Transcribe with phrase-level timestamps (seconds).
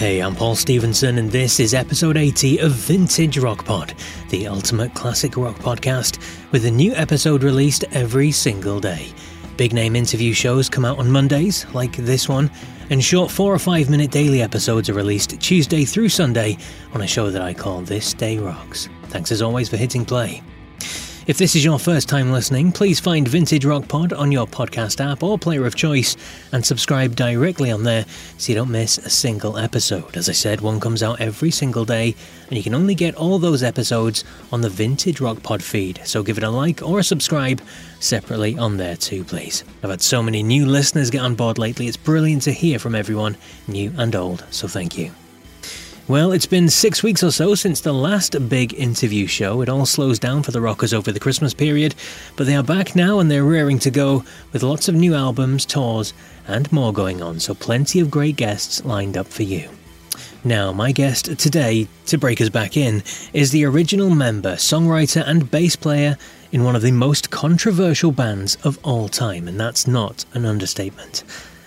[0.00, 3.92] Hey, I'm Paul Stevenson, and this is episode 80 of Vintage Rock Pod,
[4.30, 6.18] the ultimate classic rock podcast,
[6.52, 9.12] with a new episode released every single day.
[9.58, 12.50] Big name interview shows come out on Mondays, like this one,
[12.88, 16.56] and short four or five minute daily episodes are released Tuesday through Sunday
[16.94, 18.88] on a show that I call This Day Rocks.
[19.08, 20.42] Thanks as always for hitting play.
[21.30, 25.00] If this is your first time listening, please find Vintage Rock Pod on your podcast
[25.00, 26.16] app or player of choice
[26.50, 28.04] and subscribe directly on there
[28.36, 30.16] so you don't miss a single episode.
[30.16, 32.16] As I said, one comes out every single day,
[32.48, 36.24] and you can only get all those episodes on the Vintage Rock Pod feed, so
[36.24, 37.62] give it a like or a subscribe
[38.00, 39.62] separately on there too, please.
[39.84, 42.96] I've had so many new listeners get on board lately, it's brilliant to hear from
[42.96, 43.36] everyone,
[43.68, 45.12] new and old, so thank you.
[46.08, 49.60] Well, it's been six weeks or so since the last big interview show.
[49.60, 51.94] It all slows down for the Rockers over the Christmas period,
[52.34, 55.64] but they are back now and they're rearing to go with lots of new albums,
[55.64, 56.12] tours,
[56.48, 59.68] and more going on, so plenty of great guests lined up for you.
[60.42, 65.50] Now, my guest today, to break us back in, is the original member, songwriter, and
[65.50, 66.16] bass player
[66.50, 71.22] in one of the most controversial bands of all time, and that's not an understatement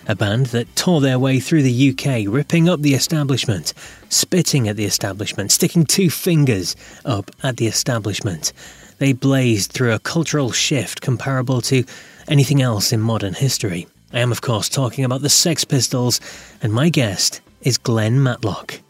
[0.06, 3.72] a band that tore their way through the UK, ripping up the establishment,
[4.08, 8.52] spitting at the establishment, sticking two fingers up at the establishment.
[8.98, 11.84] They blazed through a cultural shift comparable to
[12.28, 13.86] anything else in modern history.
[14.12, 16.20] I am, of course, talking about the Sex Pistols,
[16.62, 18.80] and my guest is Glenn Matlock.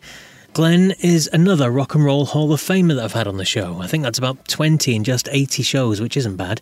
[0.53, 3.81] Glenn is another rock and roll Hall of Famer that I've had on the show.
[3.81, 6.61] I think that's about 20 in just 80 shows, which isn't bad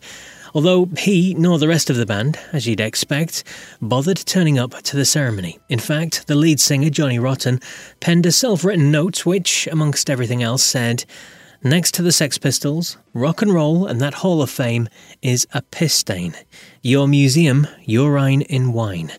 [0.55, 3.45] although he nor the rest of the band, as you'd expect,
[3.81, 5.59] bothered turning up to the ceremony.
[5.69, 7.61] In fact, the lead singer, Johnny Rotten,
[8.01, 11.05] penned a self written note which, amongst everything else, said,
[11.65, 14.89] Next to the Sex Pistols, rock and roll and that Hall of Fame
[15.23, 16.35] is a piss stain.
[16.83, 19.13] Your museum, urine in wine.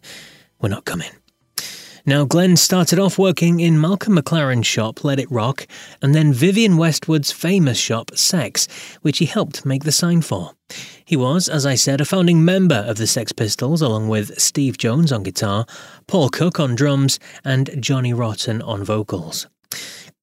[0.59, 1.11] We're not coming.
[2.05, 5.65] Now, Glenn started off working in Malcolm McLaren's shop, Let It Rock,
[6.01, 8.67] and then Vivienne Westwood's famous shop, Sex,
[9.03, 10.51] which he helped make the sign for.
[11.05, 14.77] He was, as I said, a founding member of the Sex Pistols, along with Steve
[14.77, 15.65] Jones on guitar,
[16.07, 19.47] Paul Cook on drums, and Johnny Rotten on vocals.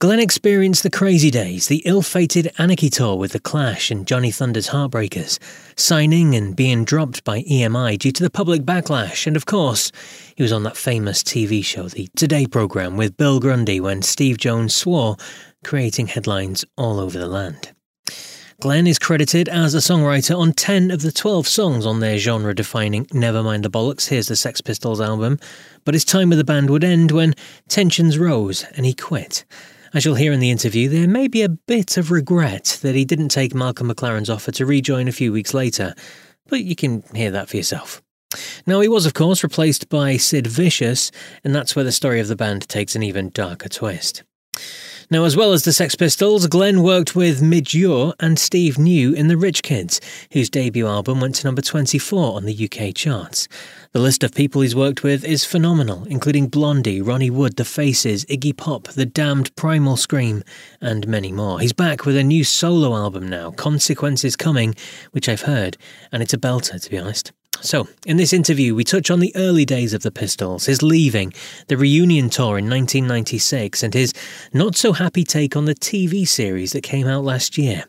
[0.01, 4.31] Glenn experienced the crazy days, the ill fated Anarchy tour with The Clash and Johnny
[4.31, 5.39] Thunders Heartbreakers,
[5.77, 9.93] signing and being dropped by EMI due to the public backlash, and of course,
[10.35, 14.39] he was on that famous TV show, the Today programme with Bill Grundy, when Steve
[14.39, 15.19] Jones swore,
[15.65, 17.73] creating headlines all over the land.
[18.59, 22.55] Glenn is credited as a songwriter on 10 of the 12 songs on their genre
[22.55, 25.39] defining Nevermind the Bollocks, here's the Sex Pistols album,
[25.85, 27.35] but his time with the band would end when
[27.69, 29.45] tensions rose and he quit.
[29.93, 33.05] As you'll hear in the interview, there may be a bit of regret that he
[33.05, 35.95] didn't take Malcolm McLaren's offer to rejoin a few weeks later,
[36.47, 38.01] but you can hear that for yourself.
[38.69, 41.11] Now, he was, of course, replaced by Sid Vicious,
[41.43, 44.23] and that's where the story of the band takes an even darker twist.
[45.13, 49.13] Now, as well as the Sex Pistols, Glenn worked with Midge Ure and Steve New
[49.13, 50.01] in the Rich Kids,
[50.33, 53.49] whose debut album went to number 24 on the UK charts.
[53.91, 58.25] The list of people he's worked with is phenomenal, including Blondie, Ronnie Wood, The Faces,
[58.27, 60.45] Iggy Pop, The Damned, Primal Scream,
[60.81, 61.59] and many more.
[61.59, 64.77] He's back with a new solo album now, Consequences Coming,
[65.11, 65.77] which I've heard,
[66.13, 67.33] and it's a belter, to be honest.
[67.63, 71.33] So, in this interview, we touch on the early days of the Pistols, his leaving,
[71.69, 74.15] the reunion tour in 1996, and his
[74.53, 77.85] not so happy take on the TV series that came out last year.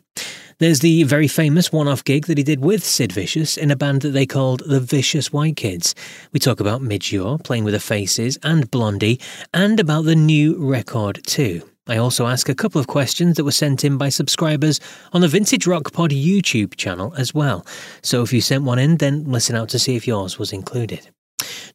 [0.58, 3.76] There's the very famous one off gig that he did with Sid Vicious in a
[3.76, 5.94] band that they called the Vicious White Kids.
[6.32, 9.18] We talk about Midge Ure playing with the Faces and Blondie,
[9.52, 11.71] and about the new record too.
[11.88, 14.78] I also ask a couple of questions that were sent in by subscribers
[15.12, 17.66] on the Vintage Rock Pod YouTube channel as well.
[18.02, 21.10] So if you sent one in, then listen out to see if yours was included.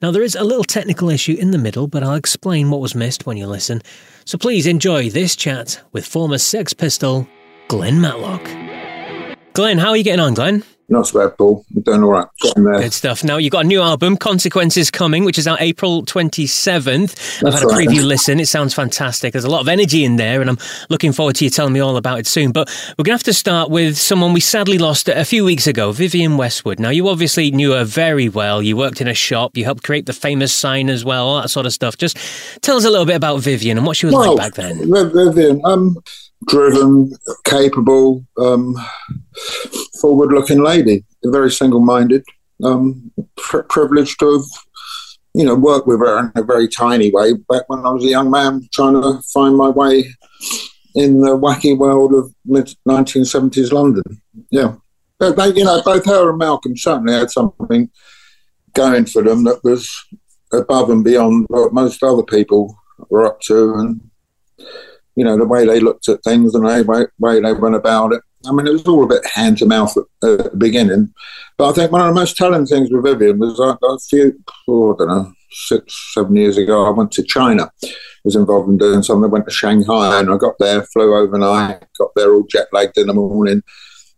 [0.01, 2.95] Now, there is a little technical issue in the middle, but I'll explain what was
[2.95, 3.81] missed when you listen.
[4.23, 7.27] So please enjoy this chat with former Sex Pistol,
[7.67, 8.43] Glenn Matlock.
[9.53, 10.63] Glenn, how are you getting on, Glenn?
[10.89, 11.65] Not so bad, Paul.
[11.75, 12.27] I'm doing all right.
[12.55, 13.21] Good stuff.
[13.21, 17.43] Now, you've got a new album, Consequences Coming, which is out April 27th.
[17.45, 17.85] I've had a right.
[17.85, 18.39] preview listen.
[18.39, 19.33] It sounds fantastic.
[19.33, 20.57] There's a lot of energy in there, and I'm
[20.89, 22.53] looking forward to you telling me all about it soon.
[22.53, 25.67] But we're going to have to start with someone we sadly lost a few weeks
[25.67, 26.79] ago, Vivienne Westwood.
[26.79, 28.61] Now, you obviously knew her very well.
[28.61, 31.49] You worked in a shop, you helped create the famous sign as well, all that
[31.49, 31.97] sort of stuff.
[31.97, 32.17] Just
[32.61, 34.89] tell us a little bit about Vivienne and what she was Well, like back then.
[34.89, 35.97] Vivienne, um,
[36.45, 37.11] driven,
[37.45, 38.75] capable, um,
[39.99, 42.23] forward-looking lady, very single-minded.
[42.63, 44.45] Um, pri privileged to have,
[45.35, 48.09] you know, worked with her in a very tiny way back when I was a
[48.09, 50.05] young man trying to find my way
[50.95, 54.03] in the wacky world of mid 1970s London.
[54.49, 54.75] Yeah,
[55.19, 57.91] but they, you know, both her and Malcolm certainly had something
[58.73, 59.89] going for them that was
[60.51, 62.75] above and beyond what most other people
[63.09, 64.09] were up to, and
[65.17, 68.13] you know the way they looked at things and the way, way they went about
[68.13, 68.21] it.
[68.45, 71.13] I mean, it was all a bit hand to mouth at, at the beginning,
[71.57, 74.39] but I think one of the most telling things with Vivienne was I, a few,
[74.69, 77.71] oh, I don't know, six, seven years ago, I went to China.
[78.23, 79.23] Was involved in doing something.
[79.23, 82.97] I went to Shanghai and I got there, flew overnight, got there all jet lagged
[82.97, 83.63] in the morning.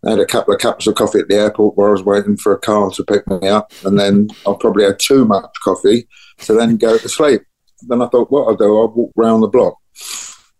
[0.04, 2.36] I had a couple of cups of coffee at the airport where I was waiting
[2.36, 6.08] for a car to pick me up, and then I probably had too much coffee
[6.38, 7.42] to then go to sleep.
[7.82, 9.76] Then I thought, what I'll do, I'll walk round the block.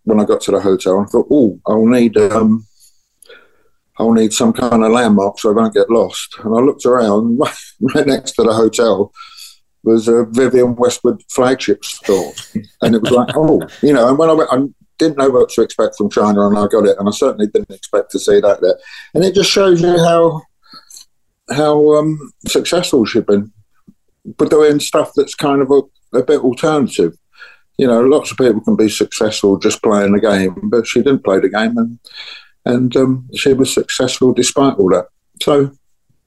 [0.05, 2.67] When I got to the hotel, I thought, oh, I'll need um,
[3.99, 6.37] I'll need some kind of landmark so I don't get lost.
[6.43, 7.39] And I looked around,
[7.81, 9.13] right next to the hotel
[9.83, 12.33] was a Vivienne Westwood flagship store.
[12.83, 14.59] And it was like, oh, you know, and when I went, I
[14.99, 16.97] didn't know what to expect from China and I got it.
[16.99, 18.79] And I certainly didn't expect to see that there.
[19.15, 20.43] And it just shows you how,
[21.51, 23.53] how um, successful she's been.
[24.37, 27.15] But doing stuff that's kind of a, a bit alternative.
[27.81, 31.25] You know, lots of people can be successful just playing the game, but she didn't
[31.25, 31.99] play the game and
[32.67, 35.07] and um, she was successful despite all that.
[35.43, 35.73] So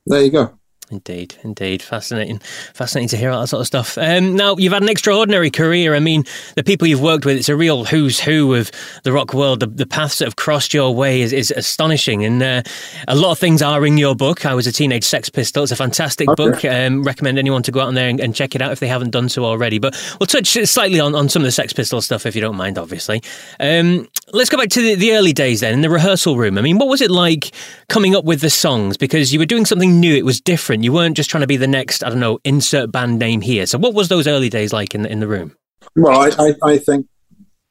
[0.07, 0.59] there you go.
[0.93, 1.81] Indeed, indeed.
[1.81, 2.37] Fascinating.
[2.75, 3.97] Fascinating to hear all that sort of stuff.
[3.97, 5.95] Um, now, you've had an extraordinary career.
[5.95, 6.23] I mean,
[6.55, 8.69] the people you've worked with, it's a real who's who of
[9.03, 9.61] the rock world.
[9.61, 12.23] The, the paths that have crossed your way is, is astonishing.
[12.23, 12.61] And uh,
[13.07, 14.45] a lot of things are in your book.
[14.45, 15.63] I was a teenage sex pistol.
[15.63, 16.35] It's a fantastic Okay.
[16.35, 16.63] book.
[16.63, 19.09] Um, recommend anyone to go out there and, and check it out if they haven't
[19.09, 19.79] done so already.
[19.79, 22.55] But we'll touch slightly on, on some of the Sex Pistol stuff if you don't
[22.55, 23.23] mind, obviously.
[23.59, 26.59] Um, let's go back to the, the early days then, in the rehearsal room.
[26.59, 27.51] I mean, what was it like
[27.89, 28.95] coming up with the songs?
[28.95, 30.82] Because you were doing something new, it was different.
[30.83, 33.65] You weren't just trying to be the next, I don't know, insert band name here.
[33.65, 35.55] So, what was those early days like in the, in the room?
[35.95, 37.07] Well, I, I, I think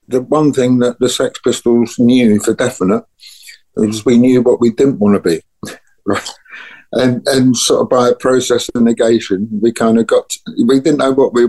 [0.08, 3.04] the one thing that the Sex Pistols knew for definite
[3.76, 4.04] was mm.
[4.06, 5.40] we knew what we didn't want to be.
[6.06, 6.30] right.
[6.92, 10.30] And, and sort of by a process of negation, we kind of got,
[10.66, 11.48] we didn't know what we,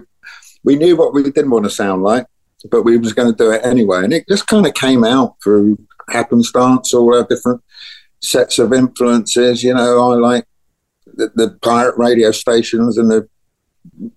[0.63, 2.25] we knew what we didn't want to sound like,
[2.71, 4.03] but we was going to do it anyway.
[4.03, 5.77] And it just kind of came out through
[6.09, 7.61] happenstance, all our different
[8.21, 9.63] sets of influences.
[9.63, 10.45] You know, I like
[11.15, 13.27] the, the pirate radio stations and the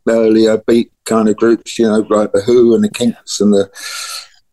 [0.08, 3.70] earlier beat kind of groups, you know, like the Who and the Kinks and the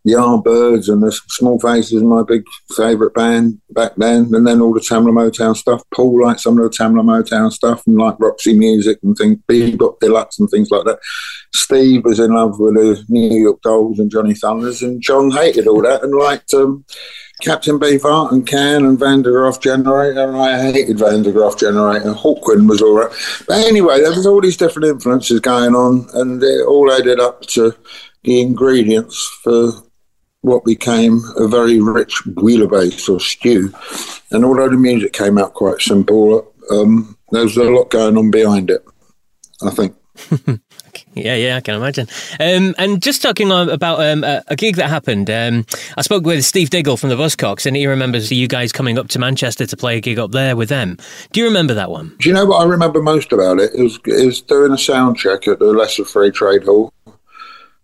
[0.08, 2.44] Yardbirds and the Small Faces, my big
[2.76, 4.30] favourite band back then.
[4.34, 5.82] And then all the Tamla Motown stuff.
[5.94, 10.00] Paul liked some of the Tamla Motown stuff and like Roxy Music and things, Bebop
[10.00, 11.00] Deluxe and things like that.
[11.54, 15.68] Steve was in love with the New York Dolls and Johnny Thunders, and John hated
[15.68, 16.84] all that and liked um,
[17.42, 20.28] Captain Beefheart and Can and Van der Graaf Generator.
[20.30, 22.14] And I hated Van der Graaf Generator.
[22.14, 23.12] Hawkwind was all right.
[23.48, 27.42] But anyway, there was all these different influences going on, and it all added up
[27.48, 27.74] to
[28.24, 29.72] the ingredients for
[30.44, 33.74] what became a very rich bouillabaisse or stew.
[34.32, 38.30] And although the music came out quite simple, um, there was a lot going on
[38.30, 38.86] behind it,
[39.62, 39.96] I think.
[41.16, 42.08] Yeah, yeah, I can imagine.
[42.40, 46.44] Um, and just talking about um, a, a, gig that happened, um, I spoke with
[46.44, 49.78] Steve Diggle from the Buzzcocks, and he remembers you guys coming up to Manchester to
[49.78, 50.98] play a gig up there with them.
[51.32, 52.16] Do you remember that one?
[52.20, 53.72] Do you know what I remember most about it?
[53.76, 56.92] It was, it was doing a sound check at the Lesser Free Trade Hall,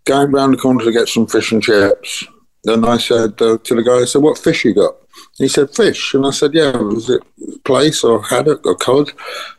[0.05, 2.25] going round the corner to get some fish and chips.
[2.69, 4.95] And I said uh, to the guy, I said, "What fish you got?"
[5.38, 7.21] he said, "Fish." And I said, "Yeah, was it
[7.63, 9.11] plaice or haddock or cod?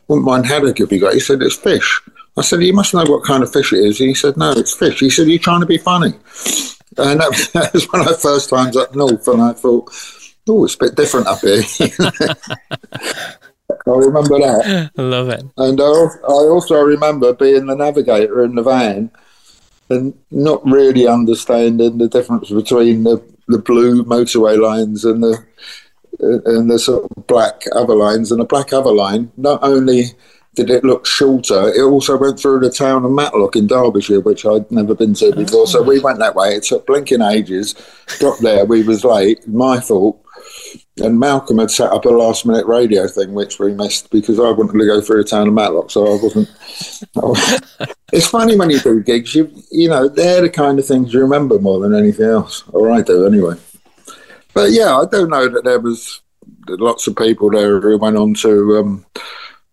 [0.07, 2.01] Wouldn't mind haddock if you got." He said, "It's fish."
[2.37, 4.51] I said, "You must know what kind of fish it is." And he said, "No,
[4.51, 6.13] it's fish." He said, "You're trying to be funny?"
[6.97, 9.91] And that, that was one of the first times up north, and I thought,
[10.47, 11.63] "Oh, it's a bit different up here."
[13.87, 14.91] I remember that.
[14.97, 15.43] I love it.
[15.57, 19.11] And I, I also remember being the navigator in the van
[19.91, 25.43] and not really understanding the difference between the, the blue motorway lines and the
[26.19, 28.31] and the sort of black other lines.
[28.31, 30.05] And the black other line, not only
[30.55, 34.45] did it look shorter, it also went through the town of Matlock in Derbyshire, which
[34.45, 35.61] I'd never been to before.
[35.61, 35.65] Oh.
[35.65, 36.03] So we oh.
[36.03, 36.55] went that way.
[36.55, 37.75] It took blinking ages.
[38.19, 39.47] Got there, we was late.
[39.47, 40.20] My fault.
[40.97, 44.51] And Malcolm had set up a last minute radio thing, which we missed because I
[44.51, 46.49] wanted to go through a town of Matlock, so I wasn't.
[48.13, 51.21] it's funny when you do gigs, you you know, they're the kind of things you
[51.21, 53.55] remember more than anything else, or I do anyway.
[54.53, 56.21] But yeah, I don't know that there was
[56.67, 59.05] lots of people there who went on to um,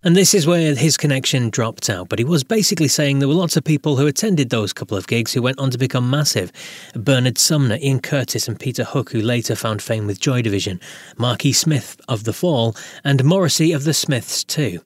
[0.04, 3.34] and this is where his connection dropped out, but he was basically saying there were
[3.34, 6.52] lots of people who attended those couple of gigs who went on to become massive.
[6.94, 10.80] Bernard Sumner, Ian Curtis, and Peter Hook, who later found fame with Joy Division,
[11.16, 14.80] Marky Smith of The Fall, and Morrissey of The Smiths, too.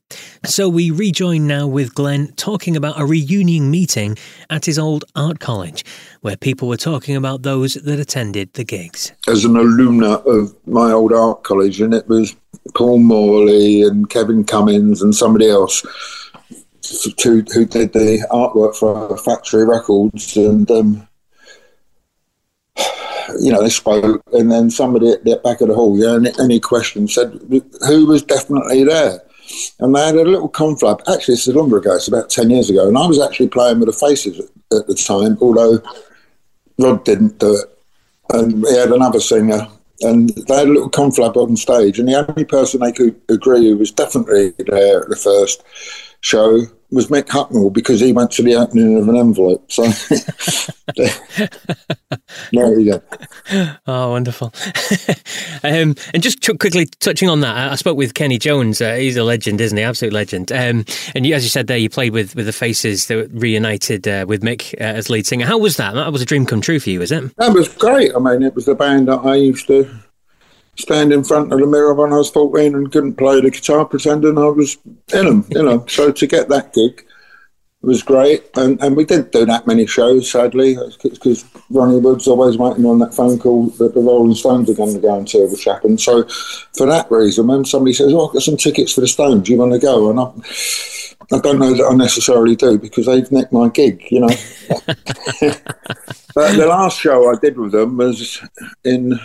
[0.46, 4.16] So we rejoin now with Glenn talking about a reunion meeting
[4.48, 5.84] at his old art college,
[6.22, 9.12] where people were talking about those that attended the gigs.
[9.28, 12.34] As an alumna of my old art college, and it was
[12.74, 15.82] Paul Morley and Kevin Cummins and somebody else
[17.22, 20.36] who, who did the artwork for Factory Records.
[20.36, 21.08] And, um,
[23.40, 24.22] you know, they spoke.
[24.32, 26.60] And then somebody at the back of the hall, yeah, any, any
[27.08, 27.40] said,
[27.86, 29.20] who was definitely there?
[29.80, 31.00] And they had a little conflab.
[31.12, 31.96] Actually, it's a longer ago.
[31.96, 32.86] It's about 10 years ago.
[32.86, 35.82] And I was actually playing with the Faces at, at the time, although
[36.82, 37.68] Rod didn't do it.
[38.34, 39.68] And he had another singer
[40.02, 43.68] and they had a little conflab on stage, and the only person they could agree
[43.68, 45.62] who was definitely there at the first
[46.22, 49.72] show was Mick Hucknall because he went to the opening of an envelope.
[49.72, 49.84] So
[52.52, 53.02] there you go.
[53.86, 54.52] Oh, wonderful.
[55.64, 58.82] um, and just t- quickly touching on that, I spoke with Kenny Jones.
[58.82, 59.82] Uh, he's a legend, isn't he?
[59.82, 60.52] Absolute legend.
[60.52, 64.06] Um, and you, as you said there, you played with, with the Faces that reunited
[64.06, 65.46] uh, with Mick uh, as lead singer.
[65.46, 65.94] How was that?
[65.94, 67.34] That was a dream come true for you, was it?
[67.36, 68.14] That was great.
[68.14, 69.90] I mean, it was the band that I used to
[70.76, 73.84] stand in front of the mirror when I was 14 and couldn't play the guitar,
[73.84, 74.78] pretending I was
[75.12, 75.84] in them, you know.
[75.86, 77.04] so to get that gig
[77.82, 78.48] was great.
[78.56, 83.00] And, and we didn't do that many shows, sadly, because Ronnie Wood's always waiting on
[83.00, 86.00] that phone call that the Rolling Stones are going to go and see which happened.
[86.00, 86.26] So
[86.74, 89.52] for that reason, when somebody says, oh, I've got some tickets for the Stones, do
[89.52, 90.10] you want to go?
[90.10, 94.20] And I, I don't know that I necessarily do because they've nicked my gig, you
[94.20, 94.28] know.
[96.34, 98.40] but the last show I did with them was
[98.84, 99.18] in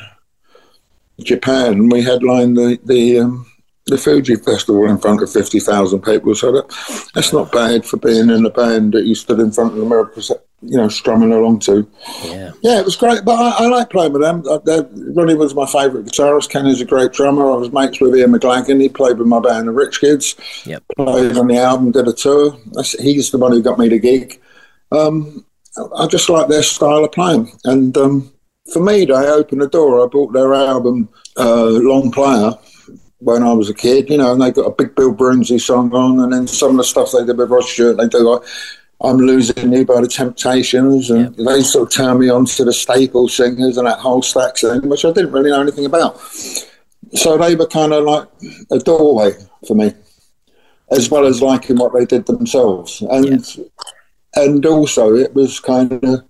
[1.19, 3.45] Japan, we headlined the the um,
[3.87, 6.35] the Fuji Festival in front of fifty thousand people.
[6.35, 9.73] So that that's not bad for being in a band that you stood in front
[9.73, 10.11] of the mirror,
[10.61, 11.89] you know, strumming along to.
[12.25, 13.23] Yeah, yeah, it was great.
[13.23, 14.43] But I, I like playing with them.
[14.47, 14.83] Uh,
[15.13, 16.49] Ronnie was my favourite guitarist.
[16.49, 17.51] Kenny's a great drummer.
[17.51, 18.81] I was mates with Ian McLagan.
[18.81, 20.35] He played with my band, the Rich Kids.
[20.65, 20.83] Yep.
[20.95, 22.57] Played on the album, did a tour.
[22.73, 24.41] That's, he's the one who got me the gig.
[24.91, 25.45] Um,
[25.95, 28.31] I just like their style of playing, and um,
[28.71, 30.03] for me, they opened the door.
[30.03, 32.51] I bought their album, uh, Long Player,
[33.19, 35.93] when I was a kid, you know, and they got a big Bill Broonzy song
[35.93, 38.43] on, and then some of the stuff they did with Rod Stewart, they do like
[39.01, 41.45] I'm Losing You by the Temptations, and yeah.
[41.45, 44.89] they sort of turned me on to the Staple Singers and that whole Stax thing,
[44.89, 46.19] which I didn't really know anything about.
[47.13, 48.27] So they were kind of like
[48.71, 49.33] a doorway
[49.67, 49.93] for me,
[50.91, 53.01] as well as liking what they did themselves.
[53.01, 53.63] And yeah.
[54.35, 56.23] and also it was kind of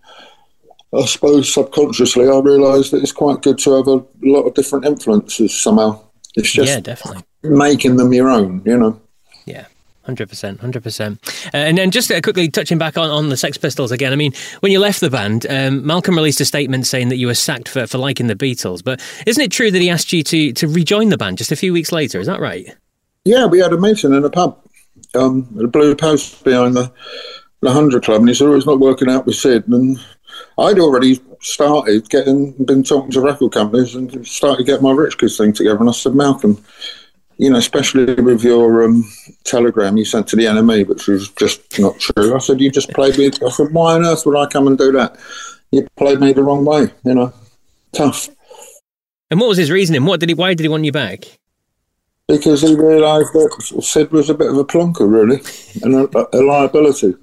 [0.93, 4.85] I suppose subconsciously I realised that it's quite good to have a lot of different
[4.85, 6.01] influences somehow.
[6.35, 9.01] It's just yeah, definitely making them your own, you know.
[9.45, 9.65] Yeah.
[10.03, 11.19] Hundred percent, hundred percent,
[11.53, 14.13] uh, and then just uh, quickly touching back on, on the Sex Pistols again.
[14.13, 17.27] I mean, when you left the band, um, Malcolm released a statement saying that you
[17.27, 18.81] were sacked for, for liking the Beatles.
[18.81, 21.57] But isn't it true that he asked you to to rejoin the band just a
[21.57, 22.21] few weeks later?
[22.21, 22.73] Is that right?
[23.25, 24.57] Yeah, we had a meeting in a pub,
[25.13, 26.89] um, the Blue Post behind the
[27.61, 29.99] the Hundred Club, and he said, "Oh, it's not working out with Sid." And
[30.59, 35.37] I'd already started getting, been talking to record companies and started getting my Rich Kids
[35.37, 35.79] thing together.
[35.79, 36.63] And I said, Malcolm,
[37.37, 39.07] you know, especially with your um,
[39.43, 42.35] telegram you sent to the NME, which was just not true.
[42.35, 43.27] I said, you just played me.
[43.45, 45.17] I said, why on earth would I come and do that?
[45.71, 47.33] You played me the wrong way, you know.
[47.93, 48.29] Tough.
[49.29, 50.05] And what was his reasoning?
[50.05, 50.35] What did he?
[50.35, 51.25] Why did he want you back?
[52.27, 55.41] Because he realised that Sid was a bit of a plonker, really,
[55.83, 57.15] and a, a liability.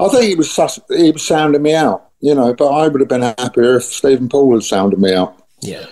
[0.00, 2.54] I think he was he was sounding me out, you know.
[2.54, 5.42] But I would have been happier if Stephen Paul had sounded me out.
[5.60, 5.86] Yeah.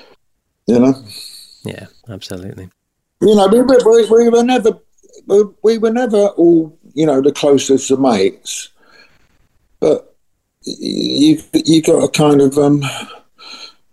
[0.67, 0.95] You know.
[1.65, 2.71] Yeah, absolutely.
[3.21, 4.79] You know, we, we, we were never
[5.27, 8.71] we, we were never all you know the closest of mates,
[9.81, 10.15] but
[10.63, 12.83] you you got a kind of um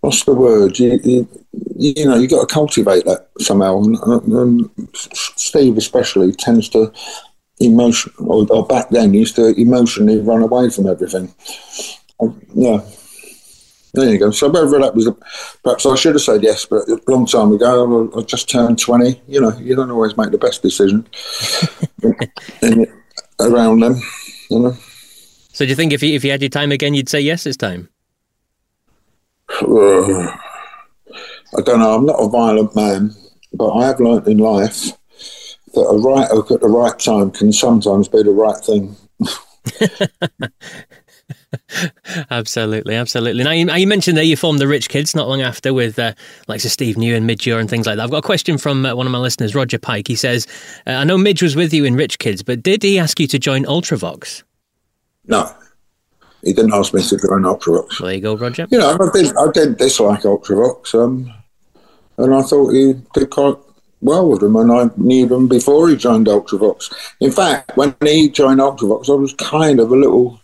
[0.01, 1.27] what's the word you you,
[1.75, 3.97] you know you got to cultivate that somehow and,
[4.33, 6.91] and Steve especially tends to
[7.63, 11.33] emotion or, or, back then used to emotionally run away from everything
[12.53, 12.79] yeah
[13.93, 14.31] there you go.
[14.31, 15.15] So whether that was, a,
[15.63, 18.79] perhaps I should have said yes, but a long time ago, I, I just turned
[18.79, 19.21] twenty.
[19.27, 21.07] You know, you don't always make the best decision
[22.63, 22.87] in,
[23.39, 24.01] around them.
[24.49, 24.77] You know.
[25.53, 27.43] So do you think if you if you had your time again, you'd say yes
[27.43, 27.87] this time?
[29.61, 30.27] Uh,
[31.55, 31.95] I don't know.
[31.95, 33.13] I'm not a violent man,
[33.53, 34.91] but I have learnt in life
[35.73, 38.95] that a right hook at the right time can sometimes be the right thing.
[42.29, 43.43] absolutely, absolutely.
[43.43, 46.13] Now you, you, mentioned that you formed the Rich Kids not long after with uh,
[46.47, 48.03] like so Steve New and Midge and things like that.
[48.03, 50.07] I've got a question from uh, one of my listeners, Roger Pike.
[50.07, 50.47] He says,
[50.87, 53.27] uh, "I know Midge was with you in Rich Kids, but did he ask you
[53.27, 54.43] to join Ultravox?"
[55.25, 55.51] No,
[56.43, 57.99] he didn't ask me to join Ultravox.
[57.99, 58.67] Well, there you go, Roger.
[58.69, 61.33] You know, I did, I did dislike Ultravox, um,
[62.17, 63.55] and I thought he did quite
[64.03, 66.93] well with him, and I knew them before he joined Ultravox.
[67.19, 70.39] In fact, when he joined Ultravox, I was kind of a little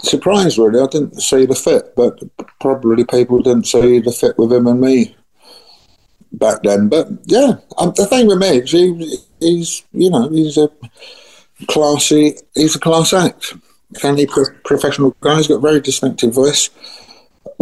[0.00, 0.80] surprised, really.
[0.80, 2.20] I didn't see the fit, but
[2.60, 5.16] probably people didn't see the fit with him and me
[6.32, 6.88] back then.
[6.88, 10.70] But yeah, um, the thing with me is he, he's, you know, he's a
[11.68, 13.54] classy, he's a class act.
[14.00, 15.36] He pro- professional guy?
[15.36, 16.70] He's got a very distinctive voice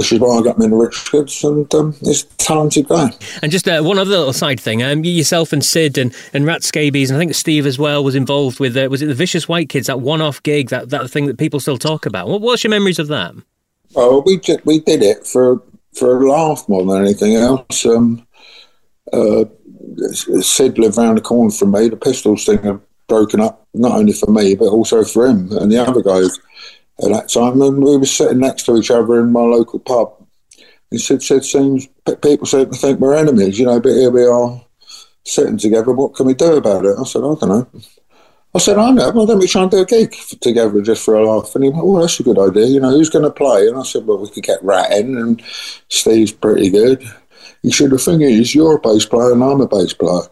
[0.01, 3.11] which is why I got him in Rich Kids, and um, he's a talented guy.
[3.43, 6.63] And just uh, one other little side thing: um, yourself and Sid and, and Rat
[6.63, 8.75] Scabies, and I think Steve as well was involved with.
[8.79, 9.89] Uh, was it the Vicious White Kids?
[9.89, 12.29] That one-off gig, that that thing that people still talk about.
[12.29, 13.35] What, what's your memories of that?
[13.95, 17.85] Oh, we did, we did it for for a laugh more than anything else.
[17.85, 18.27] Um,
[19.13, 19.45] uh,
[20.41, 21.91] Sid lived around the corner from me.
[21.91, 25.71] The Pistols thing had broken up, not only for me but also for him and
[25.71, 26.39] the other guys
[27.03, 30.15] at that time, and we were sitting next to each other in my local pub.
[30.91, 31.87] He said, said seems
[32.23, 34.61] people seem to think we're enemies, you know, but here we are
[35.25, 35.93] sitting together.
[35.93, 36.97] What can we do about it?
[36.99, 37.71] I said, I don't know.
[38.53, 39.11] I said, I know.
[39.11, 41.55] Why don't we try and do a gig together just for a laugh?
[41.55, 42.67] And he went, Oh, that's a good idea.
[42.67, 43.69] You know, who's going to play?
[43.69, 45.41] And I said, Well, we could get Rat in, and
[45.89, 47.05] Steve's pretty good.
[47.63, 50.23] He said, The thing is, you're a bass player and I'm a bass player.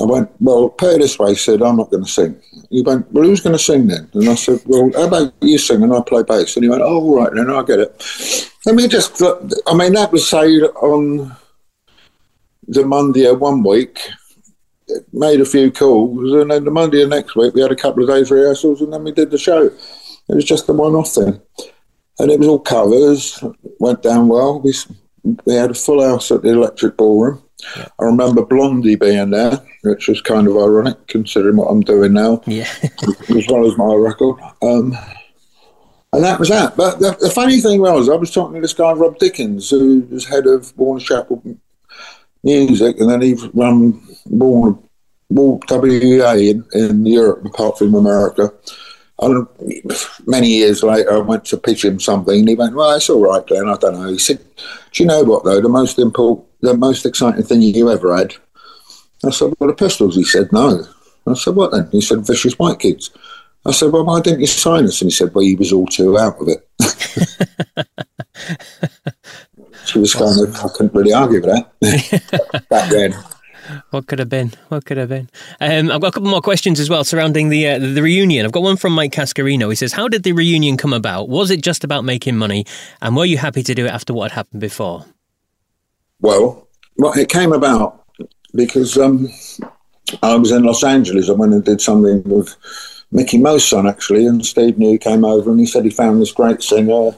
[0.00, 1.34] I went, well, put it this way.
[1.34, 2.40] Said, I'm not going to sing.
[2.70, 4.08] He went, well, who's going to sing then?
[4.14, 6.56] And I said, well, how about you sing and I play bass?
[6.56, 8.50] And he went, oh, all right, then I get it.
[8.64, 11.36] Let me just, uh, I mean, that was say on
[12.66, 13.98] the Monday of one week,
[15.12, 18.02] made a few calls, and then the Monday of next week, we had a couple
[18.02, 19.66] of days rehearsals, and then we did the show.
[19.66, 21.40] It was just a one-off thing.
[22.18, 23.42] And it was all covers,
[23.78, 24.60] went down well.
[24.60, 24.74] We,
[25.44, 27.42] we had a full house at the Electric Ballroom
[27.76, 27.88] yeah.
[27.98, 32.42] I remember Blondie being there, which was kind of ironic considering what I'm doing now,
[32.46, 32.68] yeah.
[32.82, 34.36] as well as my record.
[34.62, 34.96] Um,
[36.12, 36.76] and that was that.
[36.76, 40.00] But the, the, funny thing was, I was talking to this guy, Rob Dickens, who
[40.10, 41.42] was head of Warner Chappell
[42.44, 44.78] Music, and then he run Warner,
[45.28, 48.52] Warner WEA in, in Europe, apart from America.
[49.20, 49.46] And
[50.26, 53.22] many years later, I went to pitch him something, and he went, "Well, it's all
[53.22, 53.68] right, Glenn.
[53.68, 54.38] I don't know." He said,
[54.92, 55.60] "Do you know what though?
[55.60, 58.34] The most important the most exciting thing you ever had?
[59.24, 60.16] I said, well, the Pistols.
[60.16, 60.84] He said, no.
[61.26, 61.88] I said, what then?
[61.90, 63.10] He said, Vicious White Kids.
[63.66, 65.00] I said, well, why didn't you sign us?
[65.00, 66.68] And he said, well, he was all too out of it.
[69.84, 71.50] she was kind of, I couldn't really argue with
[71.80, 73.14] that back then.
[73.90, 74.52] What could have been?
[74.68, 75.28] What could have been?
[75.60, 78.44] Um, I've got a couple more questions as well surrounding the uh, the reunion.
[78.44, 79.68] I've got one from Mike Cascarino.
[79.68, 81.28] He says, "How did the reunion come about?
[81.28, 82.64] Was it just about making money,
[83.00, 85.04] and were you happy to do it after what had happened before?"
[86.20, 88.04] Well, well, it came about
[88.54, 89.28] because um,
[90.22, 91.28] I was in Los Angeles.
[91.28, 92.56] I went and did something with
[93.10, 96.62] Mickie son actually, and Steve New came over and he said he found this great
[96.62, 97.12] singer.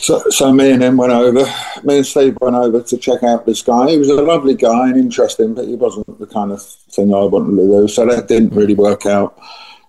[0.00, 1.44] So, so me and him went over.
[1.82, 3.90] Me and Steve went over to check out this guy.
[3.90, 7.24] He was a lovely guy and interesting, but he wasn't the kind of thing I
[7.24, 7.88] wanted to do.
[7.88, 9.36] So that didn't really work out.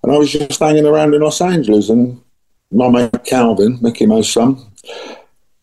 [0.03, 2.19] And I was just hanging around in Los Angeles, and
[2.71, 4.57] my mate Calvin, Mickie Most son,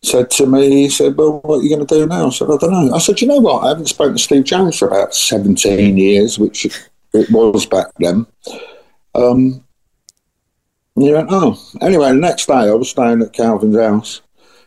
[0.03, 2.29] said to me, he said, Well, what are you going to do now?
[2.29, 2.95] I said, I don't know.
[2.95, 3.65] I said, You know what?
[3.65, 6.67] I haven't spoken to Steve Jones for about 17 years, which
[7.13, 8.27] it was back then.
[9.15, 9.65] Um,
[10.95, 14.23] and he went, Oh, anyway, the next day I was staying at Calvin's house.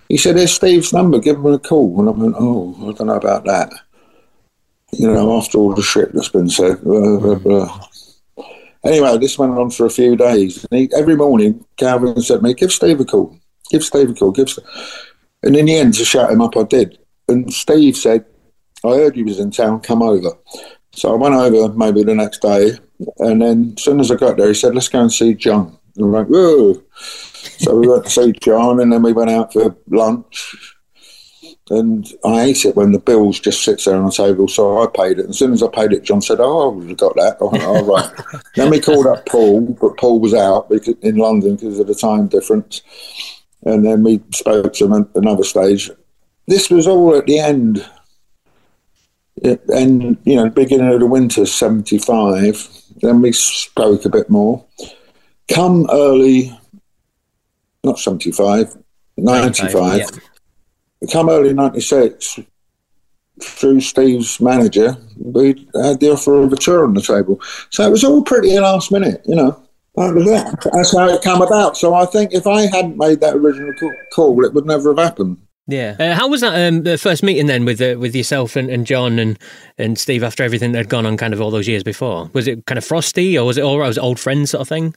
[0.09, 1.99] He said, Here's Steve's number, give him a call.
[1.99, 3.71] And I went, Oh, I don't know about that.
[4.91, 7.67] You know, after all the shit that's been said, blah, blah, blah.
[7.67, 7.85] Mm.
[8.85, 10.65] Anyway, this went on for a few days.
[10.71, 13.37] And he, every morning, Calvin said to me, Give Steve a call.
[13.69, 14.31] Give Steve a call.
[14.31, 14.65] Give Steve.
[15.43, 16.97] And in the end, to shut him up, I did.
[17.27, 18.25] And Steve said,
[18.83, 20.31] I heard he was in town, come over.
[20.93, 22.71] So I went over maybe the next day.
[23.19, 25.77] And then as soon as I got there, he said, let's go and see John.
[25.95, 26.81] And I'm like, whoa.
[27.59, 30.75] So we went to see John and then we went out for lunch.
[31.71, 34.47] And I hate it when the bills just sits there on the table.
[34.47, 35.25] So I paid it.
[35.25, 37.37] And as soon as I paid it, John said, Oh, we've got that.
[37.39, 38.11] I went, All right.
[38.55, 41.93] then we called up Paul, but Paul was out because, in London because of the
[41.95, 42.81] time difference
[43.63, 45.91] and then we spoke to them at another stage.
[46.47, 47.85] This was all at the end,
[49.43, 52.69] and you know, beginning of the winter '75.
[53.01, 54.65] Then we spoke a bit more.
[55.51, 56.57] Come early,
[57.83, 58.77] not '75,
[59.17, 59.99] '95.
[59.99, 61.07] Yeah.
[61.11, 62.39] Come early '96.
[63.41, 67.39] Through Steve's manager, we had the offer of a tour on the table.
[67.69, 69.57] So it was all pretty last minute, you know.
[69.95, 70.71] That was it.
[70.73, 71.77] That's how it came about.
[71.77, 73.73] So I think if I hadn't made that original
[74.13, 75.37] call, it would never have happened.
[75.67, 75.95] Yeah.
[75.99, 78.85] Uh, how was that um, the first meeting then with uh, with yourself and, and
[78.87, 79.37] John and,
[79.77, 82.29] and Steve after everything that had gone on kind of all those years before?
[82.33, 83.87] Was it kind of frosty or was it all right?
[83.87, 84.95] Was it old friends sort of thing?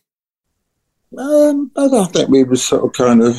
[1.19, 3.37] Um, I think we were sort of kind of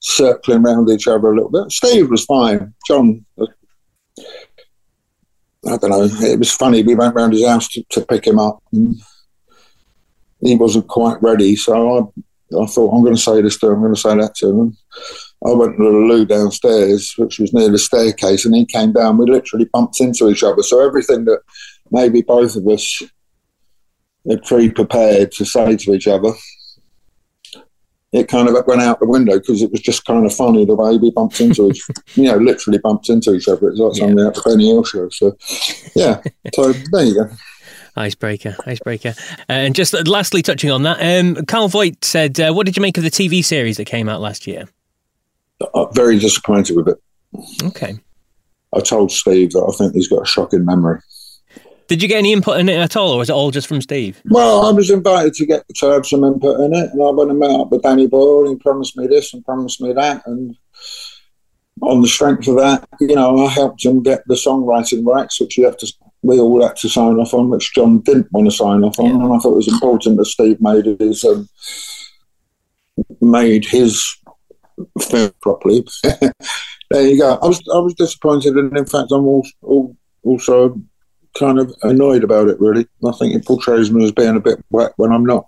[0.00, 1.72] circling around each other a little bit.
[1.72, 2.74] Steve was fine.
[2.86, 3.46] John, uh,
[5.66, 6.04] I don't know.
[6.04, 6.82] It was funny.
[6.82, 8.62] We went round his house to, to pick him up.
[8.72, 8.96] And,
[10.40, 11.56] he wasn't quite ready.
[11.56, 12.00] So I,
[12.62, 14.48] I thought, I'm going to say this to him, I'm going to say that to
[14.48, 14.76] him.
[15.44, 19.18] I went to the loo downstairs, which was near the staircase, and he came down.
[19.18, 20.62] We literally bumped into each other.
[20.62, 21.40] So everything that
[21.90, 23.02] maybe both of us
[24.28, 26.32] had pre-prepared to say to each other,
[28.16, 30.74] it kind of went out the window because it was just kind of funny the
[30.74, 31.82] way we bumped into each,
[32.14, 33.68] you know, literally bumped into each other.
[33.68, 34.26] It's like something yeah.
[34.26, 35.08] out the Benny Hill show.
[35.10, 35.36] So,
[35.94, 36.22] yeah.
[36.54, 37.30] So there you go.
[37.96, 39.14] Icebreaker, icebreaker.
[39.48, 42.82] Uh, and just lastly, touching on that, um, Carl Voigt said, uh, "What did you
[42.82, 44.68] make of the TV series that came out last year?"
[45.72, 47.02] Uh, very disappointed with it.
[47.64, 47.98] Okay.
[48.74, 51.00] I told Steve that I think he's got a shocking memory.
[51.88, 53.80] Did you get any input in it at all, or was it all just from
[53.80, 54.20] Steve?
[54.26, 57.30] Well, I was invited to get to have some input in it, and I went
[57.30, 60.26] and met up with Danny Boyle, and he promised me this and promised me that,
[60.26, 60.56] and
[61.82, 65.58] on the strength of that, you know, I helped him get the songwriting rights, which
[65.58, 68.50] you have to we all had to sign off on, which John didn't want to
[68.50, 69.24] sign off on, yeah.
[69.24, 71.48] and I thought it was important that Steve made his um,
[73.20, 74.04] made his
[75.00, 75.86] film properly.
[76.02, 77.38] there you go.
[77.40, 80.80] I was I was disappointed, and in fact, I'm also, also
[81.38, 82.60] kind of annoyed about it.
[82.60, 85.46] Really, I think it portrays me as being a bit wet when I'm not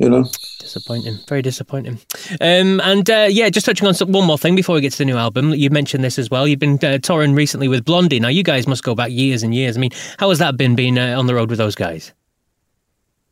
[0.00, 0.24] you know.
[0.58, 2.00] Disappointing, very disappointing.
[2.40, 4.98] Um, and uh, yeah, just touching on some, one more thing before we get to
[4.98, 5.52] the new album.
[5.52, 6.48] You mentioned this as well.
[6.48, 8.18] You've been uh, touring recently with Blondie.
[8.18, 9.76] Now, you guys must go back years and years.
[9.76, 12.12] I mean, how has that been being uh, on the road with those guys?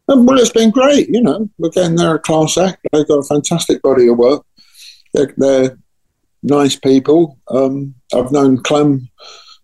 [0.09, 1.09] Um, well, it's been great.
[1.09, 2.87] You know, again, they're a class act.
[2.93, 4.45] They've got a fantastic body of work.
[5.15, 5.79] They're, they're
[6.43, 7.39] nice people.
[7.49, 9.09] Um, I've known Clem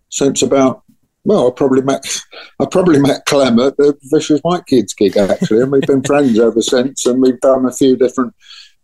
[0.08, 0.83] since about
[1.24, 2.04] well, I probably met
[2.60, 6.38] I probably met Clem at the Vicious White Kids gig actually, and we've been friends
[6.38, 7.06] ever since.
[7.06, 8.34] And we've done a few different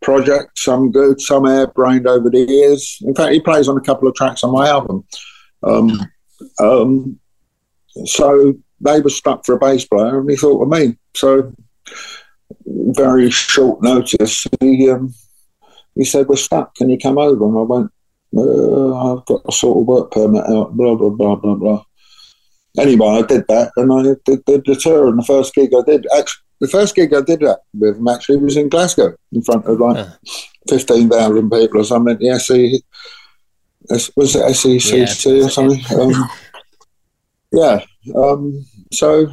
[0.00, 2.98] projects, some good, some airbrained over the years.
[3.02, 5.04] In fact, he plays on a couple of tracks on my album.
[5.62, 6.00] Um,
[6.58, 7.20] um,
[8.06, 10.96] so they were stuck for a bass player, and he thought of me.
[11.14, 11.52] So
[12.66, 15.14] very short notice, he um,
[15.94, 16.74] he said, "We're stuck.
[16.76, 17.90] Can you come over?" And I went,
[18.34, 21.84] uh, "I've got a sort of work permit out." Blah blah blah blah blah
[22.78, 25.08] anyway, I did that, and I did, did the tour.
[25.08, 28.08] And the first gig I did, actually, the first gig I did that with him
[28.08, 30.06] actually was in Glasgow, in front of like
[30.68, 32.18] fifteen thousand people or something.
[32.18, 32.82] The SE,
[33.88, 35.82] was it SECC yeah, or something?
[35.98, 36.30] Um,
[37.52, 37.80] yeah.
[38.14, 39.32] Um, so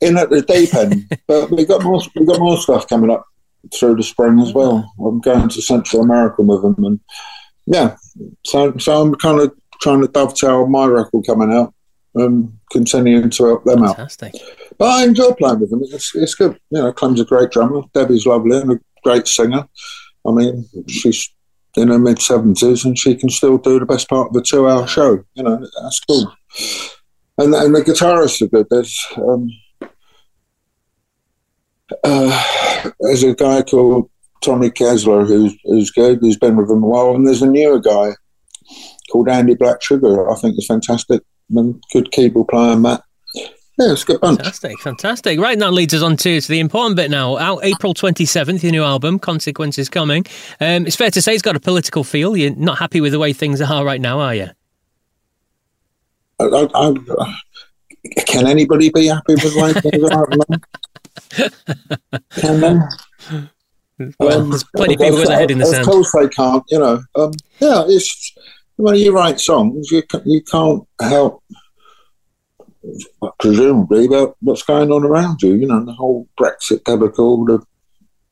[0.00, 2.00] in at the deep end, but we got more.
[2.14, 3.26] We got more stuff coming up
[3.74, 4.92] through the spring as well.
[5.00, 7.00] I'm going to Central America with them, and
[7.64, 7.96] yeah.
[8.44, 11.74] So so I'm kind of trying to dovetail my record coming out
[12.18, 14.34] um, continuing to help them Fantastic.
[14.34, 14.40] out.
[14.78, 15.82] But I enjoy playing with them.
[15.84, 16.58] It's, it's good.
[16.70, 17.82] You know, Clem's a great drummer.
[17.94, 19.66] Debbie's lovely and a great singer.
[20.26, 21.32] I mean, she's
[21.76, 24.68] in her mid seventies and she can still do the best part of a two
[24.68, 25.24] hour show.
[25.34, 26.32] You know, that's cool.
[27.38, 28.66] And and the guitarists are good.
[28.70, 29.50] There's um,
[32.02, 34.10] uh, there's a guy called
[34.42, 37.78] Tommy Kessler, who's who's good, who's been with them a while, and there's a newer
[37.78, 38.12] guy
[39.10, 40.32] called Andee Blacksugar.
[40.34, 41.22] I think is fantastic.
[41.50, 43.02] And good keyboard player, Matt.
[43.78, 44.38] Yeah, it's a good bunch.
[44.38, 45.38] Fantastic, fantastic.
[45.38, 47.36] Right, that leads us on to, to the important bit now.
[47.36, 50.24] Out April 27th, your new album, Consequences Coming.
[50.60, 52.36] Um, it's fair to say it's got a political feel.
[52.36, 54.48] You're not happy with the way things are right now, are you?
[56.40, 57.36] I, I, I,
[58.26, 60.58] can anybody be happy with the way things are right now?
[62.30, 63.48] Can they?
[64.20, 65.80] Well, um, there's plenty of people with their head in the sand.
[65.80, 67.02] Of course they can't, you know.
[67.14, 68.34] Um, yeah, it's
[68.76, 71.42] when you write songs, you, you can't help
[73.40, 75.54] presumably about what's going on around you.
[75.54, 77.60] You know, the whole Brexit debacle, the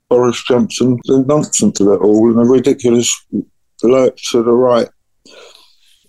[0.09, 3.13] Boris Johnson, the nonsense of it all, and the ridiculous
[3.83, 4.89] lurch to the right,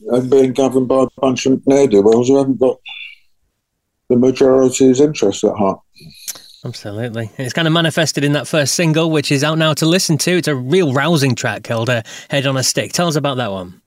[0.09, 2.77] and being governed by a bunch of ne'er who haven't got
[4.09, 5.79] the majority's interests at heart.
[6.63, 7.29] Absolutely.
[7.37, 10.31] It's kind of manifested in that first single, which is out now to listen to.
[10.31, 12.91] It's a real rousing track called uh, Head on a Stick.
[12.91, 13.81] Tell us about that one.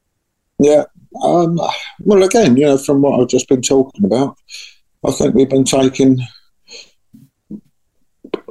[0.58, 0.84] Yeah.
[1.22, 1.58] Um,
[2.00, 4.36] well, again, you know, from what I've just been talking about,
[5.04, 6.18] I think we've been taken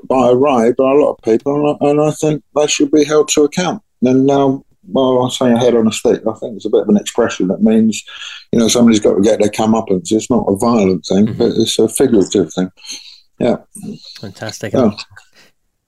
[0.04, 2.92] by a ride by a lot of people, and I, and I think they should
[2.92, 3.84] be held to account.
[4.02, 6.22] And now, well, I say a head on a stick.
[6.28, 8.04] I think it's a bit of an expression that means,
[8.52, 10.12] you know, somebody's got to get their comeuppance.
[10.12, 11.38] It's not a violent thing, mm-hmm.
[11.38, 12.72] but it's a figurative thing.
[13.40, 13.58] Yeah.
[14.20, 14.74] Fantastic.
[14.74, 14.92] Yeah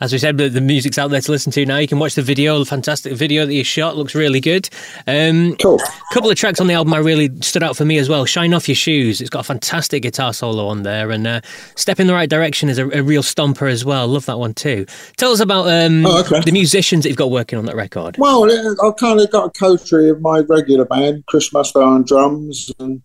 [0.02, 1.78] as we said, the, the, music's out there to listen to now.
[1.78, 3.98] You can watch the video, the fantastic video that you shot.
[3.98, 4.70] Looks really good.
[5.08, 5.78] Um, cool.
[5.82, 8.24] A couple of tracks on the album I really stood out for me as well.
[8.24, 9.20] Shine Off Your Shoes.
[9.20, 11.12] It's got a fantastic guitar solo on there.
[11.12, 11.42] And uh,
[11.76, 14.08] Step in the Right Direction is a, a, real stomper as well.
[14.08, 14.86] Love that one too.
[15.18, 16.40] Tell us about um, oh, okay.
[16.42, 18.16] the musicians that you've got working on that record.
[18.18, 18.46] Well,
[18.82, 23.02] I've kind of got a coterie of my regular band, Chris Musto on drums and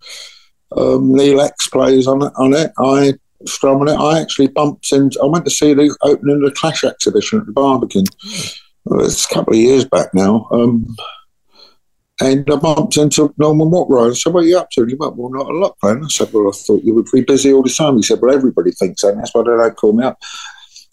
[0.77, 2.33] um, Neal X plays on it.
[2.37, 2.71] On it.
[2.79, 3.15] I
[3.49, 3.99] strumming it.
[3.99, 5.21] I actually bumped into.
[5.23, 8.05] I went to see the opening of the Clash exhibition at the Barbican.
[8.87, 10.47] It's a couple of years back now.
[10.51, 10.95] Um,
[12.21, 14.11] and I bumped into Norman Watt-Roy.
[14.11, 14.83] I said, What are you up to?
[14.83, 16.05] And he went, Well, not a lot, man.
[16.05, 17.97] I said, Well, I thought you would be busy all the time.
[17.97, 19.09] He said, Well, everybody thinks that.
[19.09, 20.19] And that's why they don't call me up.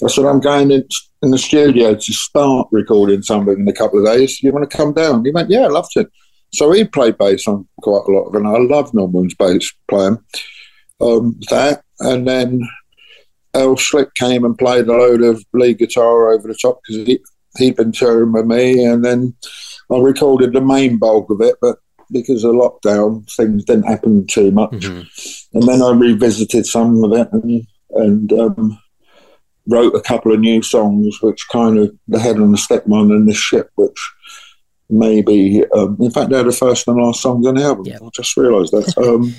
[0.03, 0.87] I said, I'm going in,
[1.21, 4.41] in the studio to start recording something in a couple of days.
[4.41, 5.23] You want to come down?
[5.23, 6.09] He went, Yeah, I loved it.
[6.53, 8.39] So he played bass on quite a lot of it.
[8.39, 10.17] And I love Norman's bass playing.
[10.99, 12.61] Um, that and then
[13.55, 17.19] Earl Slick came and played a load of lead guitar over the top because he,
[17.57, 18.83] he'd been touring with me.
[18.85, 19.35] And then
[19.91, 21.77] I recorded the main bulk of it, but
[22.11, 24.71] because of lockdown, things didn't happen too much.
[24.71, 25.57] Mm-hmm.
[25.57, 28.79] And then I revisited some of it and, and um,
[29.67, 33.11] wrote a couple of new songs, which kind of the head on the stick one
[33.11, 33.99] and the ship, which
[34.89, 37.85] maybe, um, in fact, they're the first and last songs on the album.
[38.01, 38.97] I just realised that.
[38.97, 39.33] Um,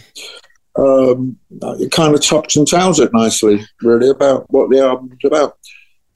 [0.77, 1.37] um,
[1.81, 5.59] it kind of tops and tails it nicely, really, about what the album's about.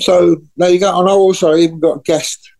[0.01, 0.99] So there you go.
[0.99, 2.51] And I also even got a guest